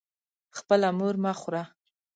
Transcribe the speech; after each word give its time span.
خپله 0.57 0.87
مور 0.97 1.15
مه 1.23 1.33
خوره. 1.39 1.63